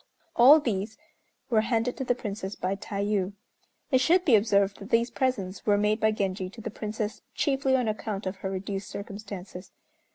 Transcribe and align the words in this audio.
All 0.35 0.59
these 0.59 0.97
were 1.51 1.61
handed 1.61 1.95
to 1.97 2.03
the 2.03 2.15
Princess 2.15 2.55
by 2.55 2.75
Tayû. 2.75 3.33
It 3.91 3.99
should 4.01 4.25
be 4.25 4.35
observed 4.35 4.79
that 4.79 4.89
these 4.89 5.11
presents 5.11 5.63
were 5.67 5.77
made 5.77 5.99
by 5.99 6.09
Genji 6.11 6.49
to 6.49 6.59
the 6.61 6.71
Princess 6.71 7.21
chiefly 7.35 7.75
on 7.75 7.87
account 7.87 8.25
of 8.25 8.37
her 8.37 8.49
reduced 8.49 8.89
circumstances. 8.89 9.69